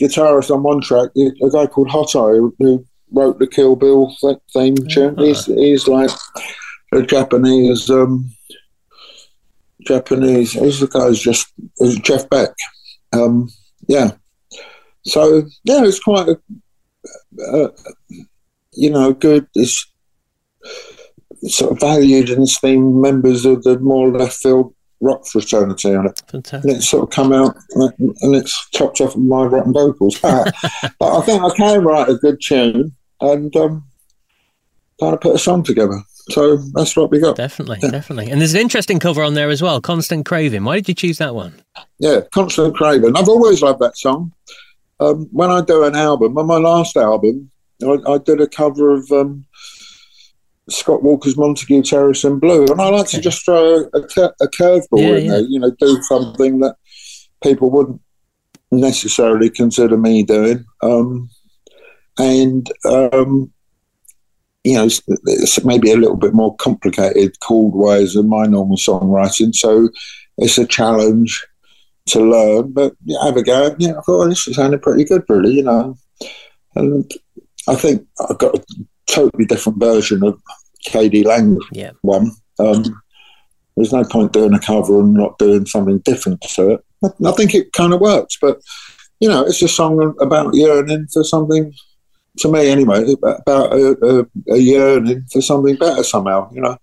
[0.00, 4.14] guitarist on one track, a guy called Hotei, who wrote the Kill Bill
[4.52, 5.16] theme tune.
[5.18, 6.10] He's, he's like
[6.92, 8.30] a Japanese, um,
[9.86, 10.52] Japanese.
[10.52, 11.52] He's the guy's just
[12.02, 12.50] Jeff Beck.
[13.12, 13.50] Um,
[13.88, 14.12] yeah.
[15.04, 16.40] So yeah, it's quite a,
[17.46, 17.68] uh,
[18.72, 19.46] you know, good.
[19.54, 19.91] It's
[21.46, 26.22] sort of valued and esteemed members of the more left field rock fraternity on it.
[26.28, 26.70] Fantastic.
[26.70, 30.18] And it's sort of come out and it's chopped off of my rotten vocals.
[30.20, 30.52] but
[31.00, 33.84] I think I can write a good tune and um,
[35.00, 36.00] kind of put a song together.
[36.30, 37.34] So that's what we got.
[37.34, 37.90] Definitely, yeah.
[37.90, 38.30] definitely.
[38.30, 40.62] And there's an interesting cover on there as well, Constant Craving.
[40.64, 41.54] Why did you choose that one?
[41.98, 43.16] Yeah, Constant Craving.
[43.16, 44.32] I've always loved that song.
[45.00, 47.50] Um, when I do an album, on my last album,
[47.82, 49.44] I, I did a cover of um,
[50.68, 53.18] Scott Walker's Montague Terrace in Blue, and I like okay.
[53.18, 55.30] to just throw a, a curveball yeah, in yeah.
[55.30, 55.40] there.
[55.40, 56.76] You know, do something that
[57.42, 58.00] people wouldn't
[58.70, 61.28] necessarily consider me doing, um,
[62.18, 63.52] and um,
[64.64, 69.54] you know, it's maybe a little bit more complicated, chord ways than my normal songwriting.
[69.54, 69.88] So
[70.38, 71.44] it's a challenge
[72.06, 73.74] to learn, but yeah, have a go.
[73.78, 75.54] Yeah, I thought oh, this is sounding pretty good, really.
[75.54, 75.96] You know,
[76.76, 77.10] and
[77.68, 78.64] I think I've got a
[79.12, 80.40] totally different version of
[80.88, 81.92] KD Lang yeah.
[82.02, 82.32] one.
[82.58, 83.02] Um,
[83.76, 86.84] there's no point doing a cover and not doing something different to it.
[87.04, 88.60] I, I think it kind of works, but
[89.20, 91.72] you know, it's a song about yearning for something.
[92.38, 96.50] To me, anyway, about a, a, a yearning for something better somehow.
[96.52, 96.76] You know,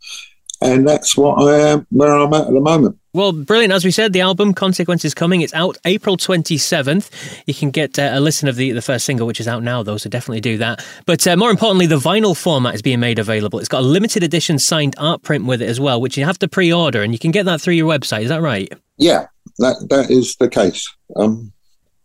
[0.62, 2.98] and that's what I am where I'm at at the moment.
[3.12, 3.74] Well, brilliant.
[3.74, 5.42] As we said, the album Consequences Coming.
[5.42, 7.42] It's out April 27th.
[7.48, 9.82] You can get uh, a listen of the, the first single, which is out now,
[9.82, 10.86] though, so definitely do that.
[11.08, 13.58] But uh, more importantly, the vinyl format is being made available.
[13.58, 16.38] It's got a limited edition signed art print with it as well, which you have
[16.40, 18.22] to pre order, and you can get that through your website.
[18.22, 18.72] Is that right?
[18.98, 19.26] Yeah,
[19.58, 20.88] that, that is the case.
[21.16, 21.52] Um,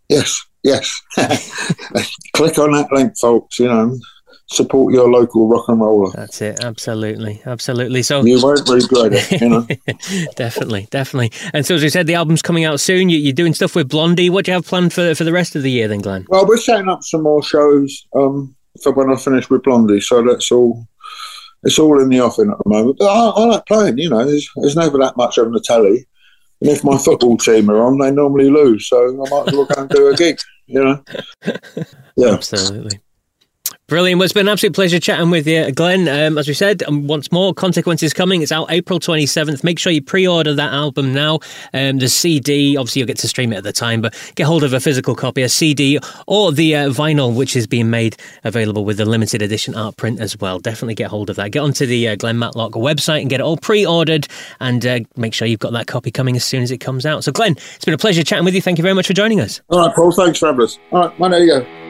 [0.09, 1.03] Yes, yes.
[2.35, 3.59] Click on that link, folks.
[3.59, 3.99] You know,
[4.47, 6.11] support your local rock and roller.
[6.15, 6.63] That's it.
[6.63, 8.03] Absolutely, absolutely.
[8.03, 9.41] So you won't regret it.
[9.41, 9.67] You know,
[10.37, 11.33] definitely, definitely.
[11.53, 13.09] And so, as we said, the album's coming out soon.
[13.09, 14.31] You, are doing stuff with Blondie.
[14.31, 16.27] What do you have planned for for the rest of the year, then, Glenn?
[16.29, 20.01] Well, we're setting up some more shows um, for when I finish with Blondie.
[20.01, 20.87] So that's all.
[21.67, 22.99] It's all in the offing at the moment.
[22.99, 23.97] But I, I like playing.
[23.97, 26.07] You know, there's, there's never that much on the telly.
[26.61, 28.87] And if my football team are on, they normally lose.
[28.87, 30.39] So I might as well go and do a gig.
[30.67, 31.05] You know.
[32.17, 32.35] Yeah.
[32.35, 33.01] Absolutely.
[33.87, 34.18] Brilliant.
[34.18, 36.09] Well, it's been an absolute pleasure chatting with you, Glenn.
[36.09, 38.40] Um, as we said, um, once more, Consequences coming.
[38.40, 39.62] It's out April 27th.
[39.62, 41.40] Make sure you pre order that album now.
[41.75, 44.64] Um, the CD, obviously, you'll get to stream it at the time, but get hold
[44.64, 48.87] of a physical copy, a CD, or the uh, vinyl, which is being made available
[48.87, 50.59] with the limited edition art print as well.
[50.59, 51.51] Definitely get hold of that.
[51.51, 54.27] Get onto the uh, Glenn Matlock website and get it all pre ordered,
[54.61, 57.23] and uh, make sure you've got that copy coming as soon as it comes out.
[57.23, 58.62] So, Glenn, it's been a pleasure chatting with you.
[58.62, 59.61] Thank you very much for joining us.
[59.68, 60.11] All right, Paul.
[60.11, 60.79] Thanks for having us.
[60.90, 61.84] All right, well, there you go.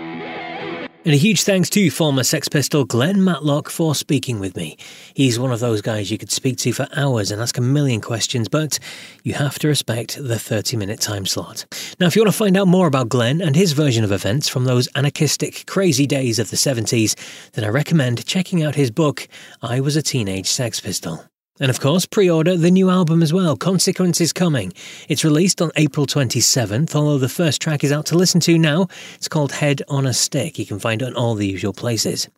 [1.05, 4.79] And a huge thanks to former Sex Pistol Glen Matlock for speaking with me.
[5.13, 8.01] He's one of those guys you could speak to for hours and ask a million
[8.01, 8.79] questions, but
[9.23, 11.67] you have to respect the 30 minute time slot.
[12.01, 14.49] Now, if you want to find out more about Glen and his version of events
[14.49, 17.17] from those anarchistic, crazy days of the 70s,
[17.53, 19.29] then I recommend checking out his book,
[19.61, 21.23] I Was a Teenage Sex Pistol.
[21.61, 24.73] And of course, pre order the new album as well, Consequences Coming.
[25.09, 28.89] It's released on April 27th, although the first track is out to listen to now.
[29.15, 30.59] It's called Head on a Stick.
[30.59, 32.29] You can find it on all the usual places.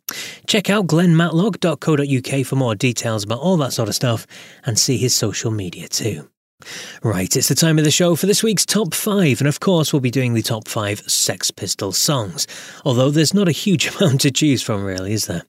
[0.46, 4.26] Check out glenmatlock.co.uk for more details about all that sort of stuff
[4.64, 6.28] and see his social media too.
[7.02, 9.92] Right, it's the time of the show for this week's top five, and of course,
[9.92, 12.46] we'll be doing the top five Sex Pistols songs.
[12.84, 15.44] Although there's not a huge amount to choose from, really, is there?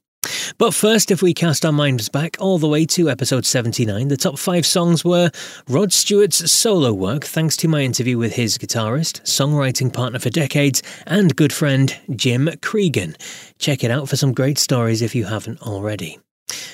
[0.58, 4.16] But first, if we cast our minds back all the way to episode 79, the
[4.16, 5.30] top five songs were
[5.68, 10.82] Rod Stewart's solo work, thanks to my interview with his guitarist, songwriting partner for decades,
[11.06, 13.16] and good friend Jim Cregan.
[13.58, 16.18] Check it out for some great stories if you haven't already.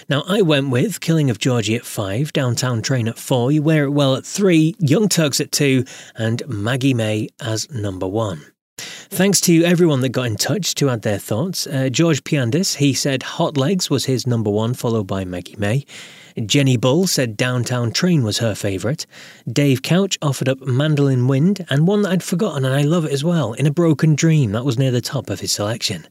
[0.08, 3.84] Now, I went with Killing of Georgie at 5, Downtown Train at 4, You Wear
[3.84, 5.84] It Well at 3, Young Turks at 2,
[6.16, 8.53] and Maggie May as number 1.
[8.78, 11.68] Thanks to everyone that got in touch to add their thoughts.
[11.68, 15.84] Uh, George Piandis, he said Hot Legs was his number one, followed by Maggie May.
[16.46, 19.06] Jenny Bull said Downtown Train was her favourite.
[19.46, 23.12] Dave Couch offered up Mandolin Wind, and one that I'd forgotten, and I love it
[23.12, 26.08] as well, In a Broken Dream, that was near the top of his selection.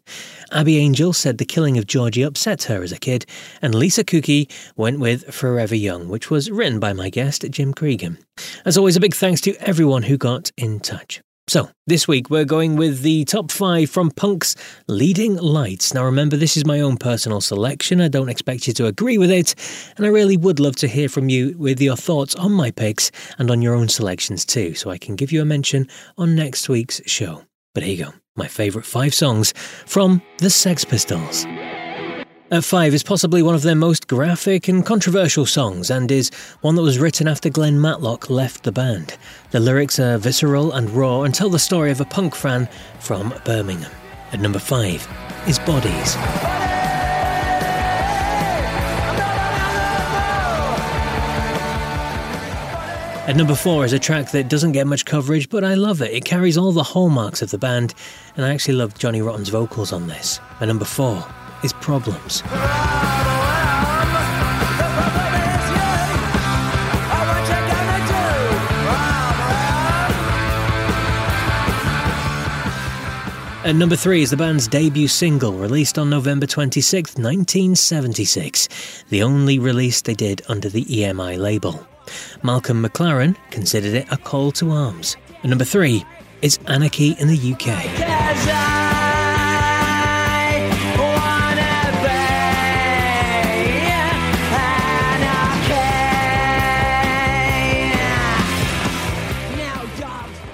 [0.54, 3.26] Abby Angel said The Killing of Georgie upset her as a kid,
[3.62, 4.48] and Lisa Cookie
[4.78, 8.18] went with Forever Young, which was written by my guest, Jim Cregan.
[8.64, 11.22] As always, a big thanks to everyone who got in touch.
[11.48, 14.56] So, this week we're going with the top five from Punk's
[14.88, 15.94] Leading Lights.
[15.94, 18.00] Now, remember, this is my own personal selection.
[18.00, 19.54] I don't expect you to agree with it,
[19.98, 23.12] and I really would love to hear from you with your thoughts on my picks
[23.38, 26.70] and on your own selections too, so I can give you a mention on next
[26.70, 27.44] week's show.
[27.74, 29.54] But here you go my favourite five songs
[29.86, 31.46] from the Sex Pistols.
[32.52, 36.30] At Five is possibly one of their most graphic and controversial songs and is
[36.62, 39.18] one that was written after Glen Matlock left the band.
[39.52, 42.68] The lyrics are visceral and raw and tell the story of a punk fan
[43.00, 43.92] from Birmingham.
[44.34, 45.08] At number 5
[45.48, 46.16] is Bodies.
[53.26, 56.12] At number four is a track that doesn't get much coverage, but I love it.
[56.12, 57.94] It carries all the hallmarks of the band,
[58.36, 60.42] and I actually love Johnny Rotten's vocals on this.
[60.60, 61.26] At number four
[61.64, 62.44] is problems.
[73.66, 78.68] At number three is the band's debut single, released on November 26, 1976,
[79.10, 81.88] the only release they did under the EMI label.
[82.44, 85.16] Malcolm McLaren considered it a call to arms.
[85.44, 86.04] At number three
[86.42, 88.83] is Anarchy in the UK.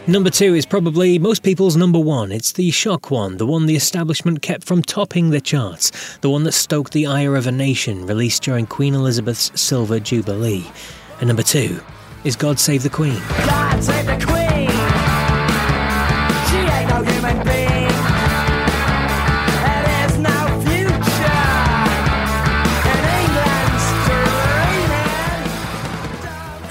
[0.09, 2.31] Number two is probably most people's number one.
[2.31, 6.45] It's the shock one, the one the establishment kept from topping the charts, the one
[6.45, 10.65] that stoked the ire of a nation, released during Queen Elizabeth's Silver Jubilee.
[11.19, 11.79] And number two
[12.23, 13.21] is God Save the Queen.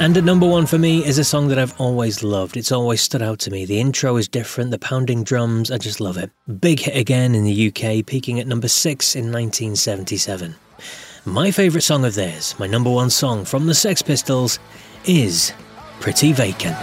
[0.09, 2.57] And at number one for me is a song that I've always loved.
[2.57, 3.67] It's always stood out to me.
[3.67, 6.31] The intro is different, the pounding drums, I just love it.
[6.61, 10.56] Big hit again in the UK, peaking at number six in 1977.
[11.27, 14.59] My favourite song of theirs, my number one song from the Sex Pistols,
[15.04, 15.52] is
[16.00, 16.79] Pretty Vacant.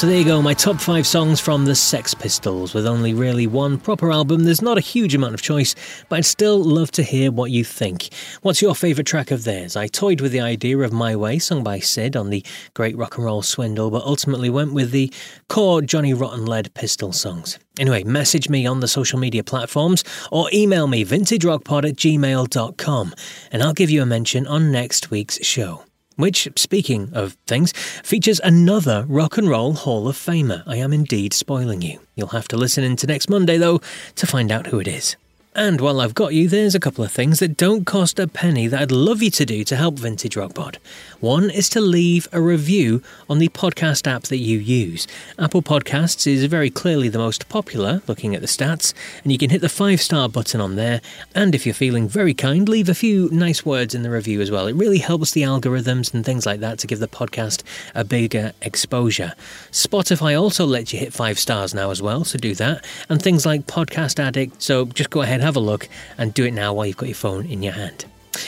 [0.00, 2.72] So there you go, my top five songs from the Sex Pistols.
[2.72, 5.74] With only really one proper album, there's not a huge amount of choice,
[6.08, 8.08] but I'd still love to hear what you think.
[8.40, 9.76] What's your favourite track of theirs?
[9.76, 12.42] I toyed with the idea of My Way, sung by Sid on the
[12.72, 15.12] Great Rock and Roll Swindle, but ultimately went with the
[15.50, 17.58] core Johnny Rotten led Pistol songs.
[17.78, 23.14] Anyway, message me on the social media platforms or email me vintagerockpod at gmail.com
[23.52, 25.84] and I'll give you a mention on next week's show
[26.20, 30.62] which, speaking of things, features another Rock and Roll Hall of Famer.
[30.66, 32.00] I am indeed spoiling you.
[32.14, 33.80] You'll have to listen into next Monday, though,
[34.16, 35.16] to find out who it is.
[35.60, 38.66] And while I've got you, there's a couple of things that don't cost a penny
[38.66, 40.78] that I'd love you to do to help Vintage Rock Pod.
[41.20, 45.06] One is to leave a review on the podcast app that you use.
[45.38, 49.50] Apple Podcasts is very clearly the most popular, looking at the stats, and you can
[49.50, 51.02] hit the five star button on there.
[51.34, 54.50] And if you're feeling very kind, leave a few nice words in the review as
[54.50, 54.66] well.
[54.66, 58.54] It really helps the algorithms and things like that to give the podcast a bigger
[58.62, 59.34] exposure.
[59.72, 62.82] Spotify also lets you hit five stars now as well, so do that.
[63.10, 66.52] And things like Podcast Addict, so just go ahead have a look and do it
[66.52, 68.04] now while you've got your phone in your hand.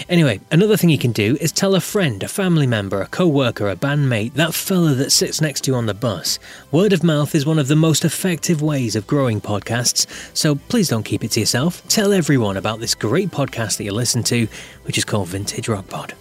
[0.08, 3.26] Anyway, another thing you can do is tell a friend, a family member, a co
[3.26, 6.38] worker, a bandmate, that fella that sits next to you on the bus.
[6.70, 10.88] Word of mouth is one of the most effective ways of growing podcasts, so please
[10.88, 11.86] don't keep it to yourself.
[11.88, 14.46] Tell everyone about this great podcast that you listen to,
[14.84, 16.14] which is called Vintage Rock Pod.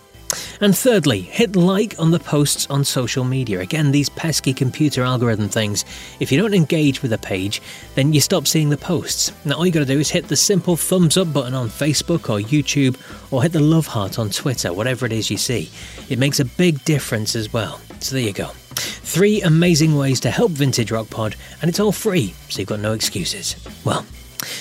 [0.60, 3.60] And thirdly, hit like on the posts on social media.
[3.60, 5.86] Again, these pesky computer algorithm things.
[6.20, 7.62] If you don't engage with a page,
[7.96, 9.32] then you stop seeing the posts.
[9.46, 12.40] Now, all you gotta do is hit the simple thumbs up button on Facebook or
[12.40, 12.98] YouTube,
[13.32, 15.70] or hit the love heart on Twitter, whatever it is you see.
[16.10, 17.82] It makes a big difference as well.
[18.00, 18.52] So there you go.
[18.76, 22.80] Three amazing ways to help Vintage Rock Pod, and it's all free, so you've got
[22.80, 23.56] no excuses.
[23.84, 24.06] Well,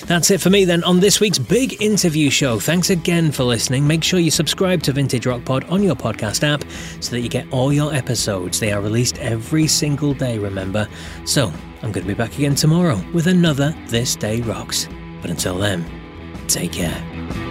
[0.05, 2.59] that's it for me then on this week's big interview show.
[2.59, 3.87] Thanks again for listening.
[3.87, 6.63] Make sure you subscribe to Vintage Rock Pod on your podcast app
[6.99, 8.59] so that you get all your episodes.
[8.59, 10.87] They are released every single day, remember?
[11.25, 11.51] So,
[11.83, 14.87] I'm going to be back again tomorrow with another This Day Rocks.
[15.21, 15.85] But until then,
[16.47, 17.50] take care.